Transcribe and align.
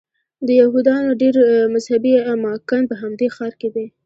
د 0.47 0.49
یهودانو 0.61 1.09
ډېر 1.21 1.35
مذهبي 1.73 2.13
اماکن 2.33 2.81
په 2.87 2.95
همدې 3.01 3.27
ښار 3.35 3.53
کې 3.59 3.69
دي. 3.75 3.85